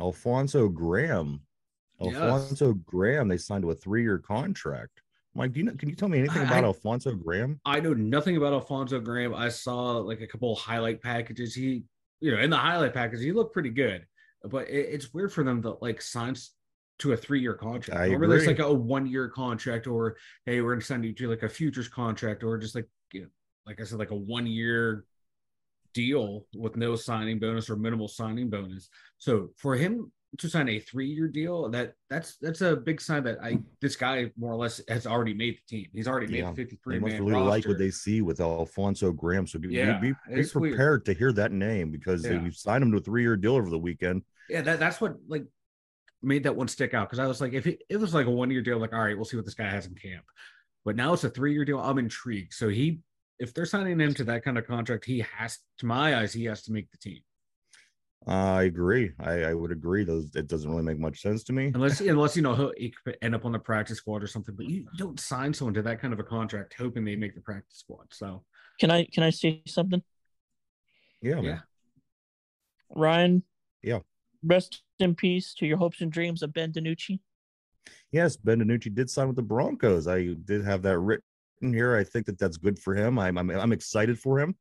[0.00, 1.42] Alfonzo Graham.
[2.00, 2.16] Yes.
[2.16, 5.00] Alfonzo Graham, they signed to a three-year contract.
[5.34, 5.72] Mike, do you know?
[5.74, 7.60] Can you tell me anything about I- Alfonzo Graham?
[7.64, 9.34] I know nothing about Alfonzo Graham.
[9.34, 11.54] I saw like a couple of highlight packages.
[11.54, 11.84] He,
[12.20, 14.06] you know, in the highlight package, he looked pretty good.
[14.42, 16.34] But it, it's weird for them to like sign
[16.98, 17.98] to a three-year contract.
[17.98, 18.54] I Remember, there's agree.
[18.54, 20.16] like a one-year contract, or
[20.46, 23.28] hey, we're gonna send you to like a futures contract, or just like you know,
[23.66, 25.04] like I said, like a one-year
[25.92, 28.88] deal with no signing bonus or minimal signing bonus.
[29.18, 33.38] So for him to sign a three-year deal, that that's that's a big sign that
[33.42, 35.86] I this guy more or less has already made the team.
[35.92, 36.50] He's already made Yeah.
[36.50, 37.48] the They 53 must man really roster.
[37.50, 39.46] like what they see with Alfonzo Graham.
[39.46, 40.74] So Yeah, be, be it's weird.
[40.74, 42.48] prepared to hear that name because Yeah.
[42.52, 44.22] signed him to a three year deal over the weekend.
[44.48, 45.46] yeah, that, that's what like
[46.22, 48.30] made that one stick out because I was like, if it, it was like a
[48.30, 50.24] one-year deal, like all right, we'll see what this guy has in camp.
[50.84, 51.80] But now it's a three-year deal.
[51.80, 52.52] I'm intrigued.
[52.54, 53.00] So he,
[53.38, 56.44] if they're signing him to that kind of contract, he has, to my eyes, he
[56.44, 57.20] has to make the team.
[58.26, 59.12] Uh, I agree.
[59.18, 60.04] I, I would agree.
[60.04, 61.72] Those it doesn't really make much sense to me.
[61.74, 64.54] Unless, unless you know he'll he could end up on the practice squad or something.
[64.54, 67.40] But you don't sign someone to that kind of a contract hoping they make the
[67.40, 68.06] practice squad.
[68.10, 68.44] So
[68.78, 70.02] Can I can I say something?
[71.22, 71.44] Yeah, man.
[71.44, 71.58] Yeah.
[72.94, 73.42] Ryan.
[73.82, 74.00] Yeah.
[74.44, 77.20] Rest in peace to your hopes and dreams of Ben DiNucci.
[78.10, 80.06] Yes, Ben DiNucci did sign with the Broncos.
[80.08, 81.22] I did have that written
[81.62, 81.96] here.
[81.96, 83.18] I think that that's good for him.
[83.18, 84.54] I'm I'm, I'm excited for him.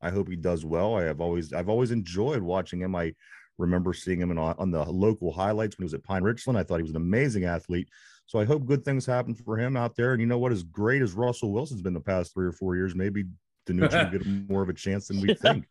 [0.00, 0.94] I hope he does well.
[0.96, 2.94] I have always I've always enjoyed watching him.
[2.94, 3.14] I
[3.58, 6.58] remember seeing him in, on the local highlights when he was at Pine Richland.
[6.58, 7.88] I thought he was an amazing athlete.
[8.26, 10.12] So I hope good things happen for him out there.
[10.12, 10.52] And you know what?
[10.52, 13.24] As great as Russell Wilson's been the past three or four years, maybe
[13.66, 15.34] DiNucci will get more of a chance than we Yeah.
[15.34, 15.68] think.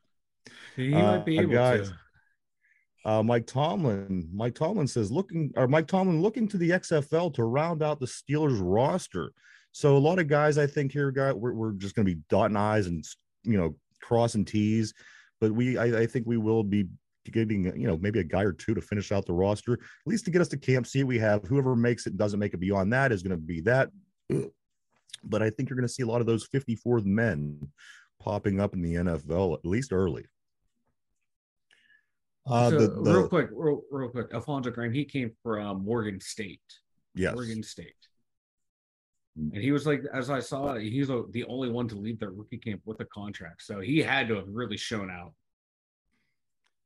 [0.75, 1.97] he Uh, might be able guys, to.
[3.05, 4.27] Uh, Mike Tomlin.
[4.33, 8.05] Mike Tomlin says looking or Mike Tomlin looking to the XFL to round out the
[8.05, 9.31] Steelers roster.
[9.71, 12.21] So a lot of guys, I think here, guy, we're, we're just going to be
[12.29, 13.05] dotting I's and
[13.43, 14.93] you know crossing T's,
[15.39, 16.87] but we, I, I think we will be
[17.31, 20.25] getting you know maybe a guy or two to finish out the roster, at least
[20.25, 20.87] to get us to camp.
[20.87, 23.37] See, we have whoever makes it and doesn't make it beyond that is going to
[23.37, 23.89] be that.
[25.23, 27.59] But I think you're going to see a lot of those 54th men
[28.19, 30.25] popping up in the NFL at least early.
[32.45, 36.19] Uh, so, the, the, real quick, real, real quick, Alfonzo Graham, he came from Morgan
[36.21, 36.61] State.
[37.13, 37.35] yes.
[37.35, 38.06] Oregon State.
[39.37, 42.31] And he was like, as I saw, he's a, the only one to leave their
[42.31, 43.61] rookie camp with a contract.
[43.61, 45.33] So he had to have really shown out.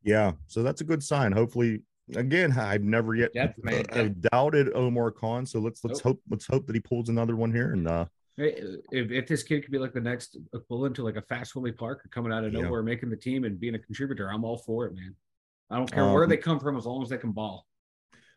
[0.04, 1.32] Yeah, so that's a good sign.
[1.32, 1.82] Hopefully,
[2.16, 5.46] again, I've never yet Depth, uh, I've doubted Omar Khan.
[5.46, 6.18] So let's let's Nope.
[6.18, 7.72] hope let's hope that he pulls another one here.
[7.72, 8.06] And uh,
[8.38, 11.72] If, if this kid could be like the next equivalent to like a fast Willie
[11.72, 12.62] Parker coming out of Yeah.
[12.64, 15.16] nowhere, making the team and being a contributor, I'm all for it, man.
[15.70, 17.66] I don't care where Um, they come from as long as they can ball.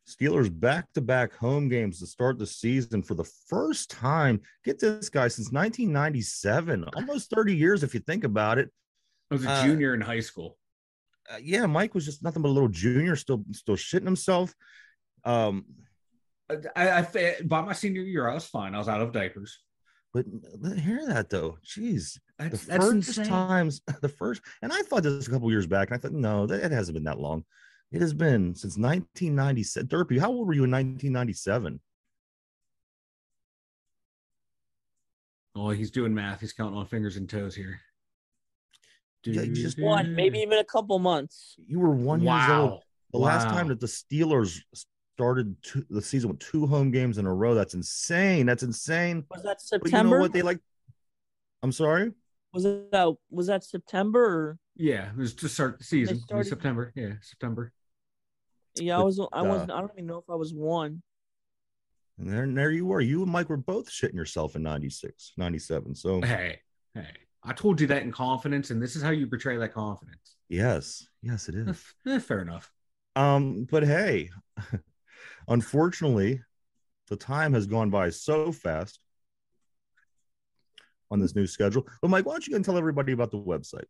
[0.06, 4.40] Steelers back to back home games to start the season for the first time.
[4.64, 8.70] Get this guy since 1997, almost 30 years if you think about it.
[9.30, 10.58] I was a uh, junior in high school.
[11.32, 14.54] Uh, yeah, Mike was just nothing but a little junior, still still shitting himself.
[15.24, 15.64] Um,
[16.76, 18.74] I, I, by my senior year, I was fine.
[18.74, 19.58] I was out of diapers.
[20.12, 20.26] but
[20.78, 22.18] hear that though, jeez.
[22.38, 25.88] the That's, that's first times the first and i thought this a couple years back
[25.88, 27.44] and i thought no that it hasn't been that long
[27.92, 31.80] it has been since 1997 derpy how old were you in 1997
[35.56, 36.40] Oh, he's doing math.
[36.40, 37.80] He's counting on fingers and toes here.
[39.24, 41.54] Yeah, just One, maybe even a couple months.
[41.64, 42.80] you were one years old wow.
[43.12, 44.58] the last time that the steelers
[45.14, 49.24] started two, the season with two home games in a row that's insane that's insane
[49.30, 50.16] Was that but you September?
[50.16, 50.58] know what they like
[51.62, 52.10] i'm sorry
[52.52, 56.14] was that uh, was that September or Yeah, it was to start the season.
[56.14, 56.92] It was started- September.
[56.96, 57.72] Yeah, September.
[58.76, 61.02] yeah, I was I uh, wasn't I don't even know if I was one.
[62.18, 65.32] and there, and there you were you and mike were both shitting yourself in 96
[65.36, 66.60] 97 so Hey,
[66.94, 67.06] hey.
[67.44, 70.36] I told you that in confidence, and this is how you portray that confidence.
[70.48, 72.70] yes yes it is Eh, fair enough.
[73.16, 74.30] Um, but hey,
[75.48, 76.40] unfortunately,
[77.08, 78.98] the time has gone by so fast
[81.12, 81.86] on this new schedule.
[82.02, 83.84] But Mike, why don't you go and tell everybody about the website?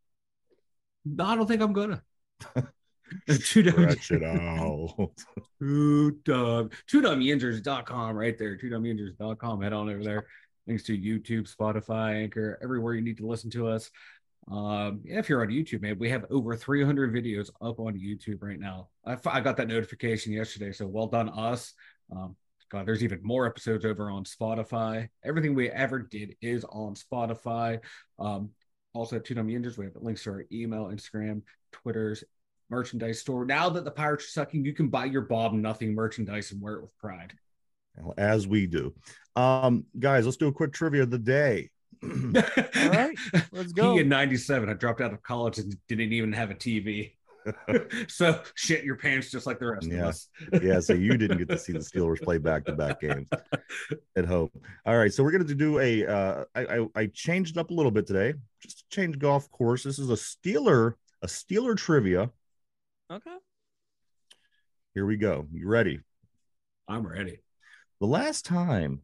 [1.04, 2.02] No, I don't think I'm gonna.
[3.28, 5.10] Two Stretch it out.
[5.60, 8.56] Two dumb, two dumbyinsers.com right there.
[8.56, 9.62] Two dumbyinsers.com.
[9.62, 10.26] Head on over there.
[10.66, 13.90] Thanks to YouTube, Spotify, Anchor, everywhere you need to listen to us.
[14.50, 18.42] Um, yeah, if you're on YouTube, man, we have over 300 videos up on YouTube
[18.42, 18.88] right now.
[19.04, 21.74] I, f- I got that notification yesterday, so well done us.
[22.10, 22.36] Um,
[22.70, 25.08] God, there's even more episodes over on Spotify.
[25.24, 27.80] Everything we ever did is on Spotify.
[28.18, 28.50] Um,
[28.94, 32.24] also, at Two Dumb Yinzers, we have links to our email, Instagram, Twitter's,
[32.70, 33.44] merchandise store.
[33.44, 36.74] Now that the Pirates are sucking, you can buy your Bob Nothing merchandise and wear
[36.74, 37.34] it with pride.
[38.16, 38.94] As we do.
[39.36, 41.70] Um, guys, let's do a quick trivia of the day.
[42.02, 43.16] All right,
[43.52, 43.94] let's go.
[43.94, 47.12] He in 97, I dropped out of college and didn't even have a TV.
[48.08, 50.02] so shit your pants just like the rest Yeah.
[50.02, 50.28] of us.
[50.62, 53.28] yeah, so you didn't get to see the Steelers play back to back games
[54.16, 54.50] at home.
[54.86, 57.90] All right, so we're gonna do a uh I, I I changed up a little
[57.92, 59.82] bit today, just to change golf course.
[59.82, 62.30] This is a Steeler, a Steeler trivia.
[63.10, 63.30] okay.
[64.94, 65.46] Here we go.
[65.52, 66.00] You ready?
[66.86, 67.40] I'm ready.
[68.00, 69.00] The last time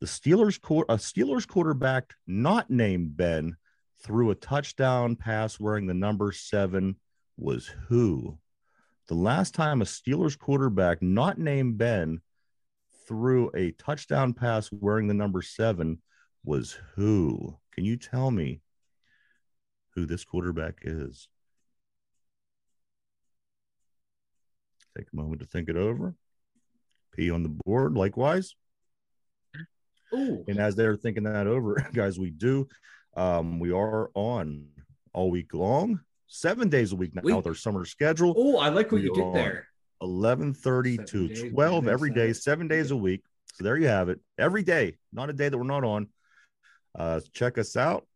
[0.00, 0.56] the Steelers
[0.88, 3.56] a Steelers quarterback not named Ben
[4.02, 6.96] threw a touchdown pass wearing the number seven
[7.36, 8.38] was who?
[9.08, 12.20] The last time a Steelers quarterback not named Ben
[13.06, 16.00] threw a touchdown pass wearing the number seven
[16.44, 17.58] was who?
[17.72, 18.60] Can you tell me
[19.94, 21.28] who this quarterback is?
[24.96, 26.14] Take a moment to think it over.
[27.12, 28.54] P on the board, likewise.
[30.12, 30.44] Ooh.
[30.46, 32.68] And as they're thinking that over, guys, we do.
[33.16, 34.66] Um, we are on
[35.12, 36.00] all week long,
[36.34, 38.34] seven days a week now with our summer schedule.
[38.36, 39.68] Oh, I like what We you did there.
[40.02, 42.34] 11:30 Seven to days, 12 seven every day, seven.
[42.34, 43.22] seven days a week.
[43.54, 44.20] So there you have it.
[44.36, 46.08] Every day, not a day that we're not on.
[46.98, 48.06] Uh, check us out.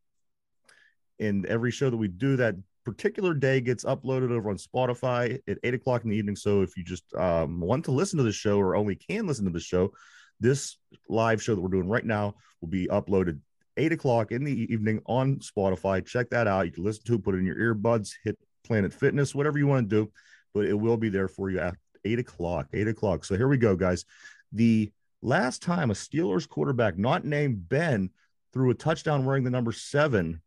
[1.21, 5.59] And every show that we do that particular day gets uploaded over on Spotify at
[5.63, 6.37] eight o'clock in the evening.
[6.37, 9.45] So if you just um, want to listen to the show or only can listen
[9.45, 9.93] to the show,
[10.41, 10.77] this
[11.09, 13.41] live show that we're doing right now will be uploaded
[13.79, 16.05] eight o'clock in the evening on Spotify.
[16.05, 16.67] Check that out.
[16.67, 19.67] You can listen to it, put it in your earbuds, hit Planet Fitness, whatever you
[19.67, 20.13] want to do,
[20.53, 22.67] but it will be there for you at eight o'clock.
[22.73, 23.25] Eight o'clock.
[23.25, 24.05] So here we go, guys.
[24.53, 28.11] The last time a Steelers quarterback not named Ben
[28.53, 30.43] threw a touchdown wearing the number seven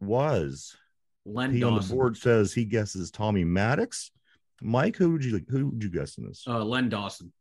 [0.00, 0.76] was
[1.24, 4.10] Len he on the board says he guesses Tommy Maddox.
[4.60, 6.44] Mike, who would you who would you guess in this?
[6.46, 7.32] Uh, Len Dawson.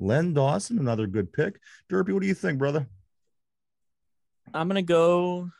[0.00, 1.58] Len Dawson, another good pick.
[1.90, 2.86] Derpy, what do you think, brother?
[4.54, 5.50] I'm gonna go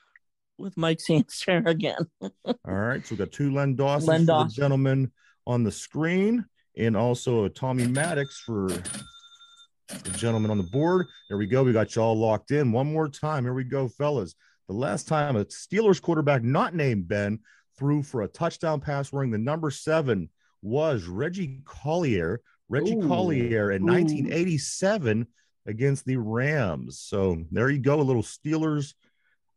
[0.59, 2.07] with Mike's answer again.
[2.23, 2.31] All
[2.65, 4.49] right, so we got two Len Dawsons Len for Dawson.
[4.49, 5.13] the gentleman
[5.47, 6.45] on the screen,
[6.77, 11.07] and also a Tommy Maddox for the gentleman on the board.
[11.29, 11.63] There we go.
[11.65, 12.73] We got you all locked in.
[12.73, 13.45] One more time.
[13.45, 14.35] Here we go, fellas.
[14.69, 17.39] The last time a Steelers quarterback not named Ben
[17.79, 20.29] threw for a touchdown pass wearing the number seven
[20.61, 22.43] was Reggie Collier.
[22.69, 23.09] Reggie Ooh.
[23.09, 23.93] Collier in Ooh.
[23.93, 25.27] 1987
[25.69, 26.99] against the Rams.
[26.99, 28.95] So there you go, a little Steelers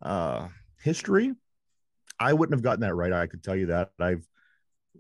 [0.02, 0.50] uh,
[0.84, 1.34] history.
[2.20, 3.12] I wouldn't have gotten that right.
[3.12, 3.92] I could tell you that.
[4.00, 4.28] I've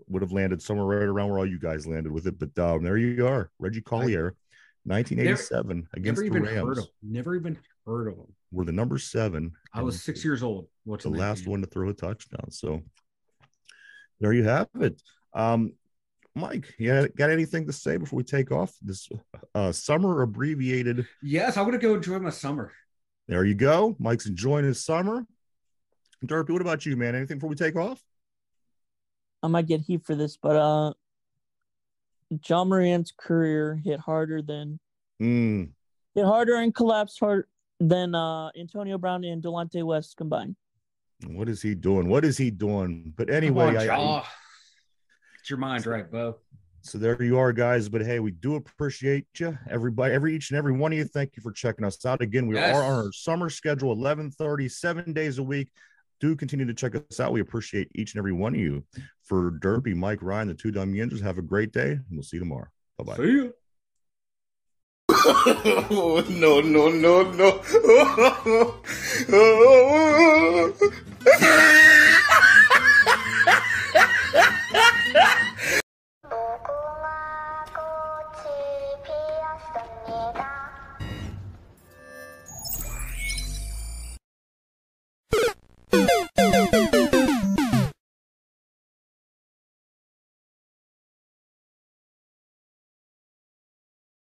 [0.07, 2.39] would have landed somewhere right around where all you guys landed with it.
[2.39, 4.35] But um, there you are, Reggie Collier,
[4.85, 6.87] 1987 against Never the Rams.
[7.03, 8.33] Never even heard of him.
[8.51, 9.51] Were the number seven.
[9.73, 10.67] I was six years old.
[10.83, 12.51] What's the last one to throw a touchdown.
[12.51, 12.81] So
[14.19, 15.01] there you have it.
[15.33, 15.73] Um,
[16.35, 19.09] Mike, you got anything to say before we take off this
[19.53, 21.05] uh, summer abbreviated?
[21.21, 22.71] Yes, I'm gonna go enjoy my summer.
[23.27, 23.95] There you go.
[23.99, 25.25] Mike's enjoying his summer.
[26.25, 27.15] Derpy, what about you, man?
[27.15, 28.01] Anything before we take off?
[29.43, 30.93] I might get heat for this, but uh,
[32.47, 34.79] Ja Morant's career hit harder than
[35.21, 35.69] Mm,
[36.15, 37.45] hit harder and collapsed hard
[37.79, 40.55] than uh Antonio Brown and Delonte West combined.
[41.27, 42.07] what is he doing?
[42.09, 43.13] What is he doing?
[43.15, 44.25] But anyway, on, I- I,
[45.41, 45.45] Jaw.
[45.45, 46.37] Get your mind right, Bo.
[46.83, 47.89] So there you are, guys.
[47.89, 51.05] But hey, we do appreciate you, everybody, every each and every one of you.
[51.05, 52.21] Thank you for checking us out.
[52.21, 52.75] Again, we Yes.
[52.75, 55.69] are on our summer schedule, 11:30, seven days a week.
[56.19, 57.33] Do continue to check us out.
[57.33, 58.83] We appreciate each and every one of you.
[59.23, 62.37] For Derpy, Mike, Ryan, the two dumb yinzers, have a great day, and we'll see
[62.37, 62.67] you tomorrow.
[62.97, 63.15] Bye bye.
[63.17, 63.49] See ya.
[65.13, 67.61] Oh, no, no, no, no.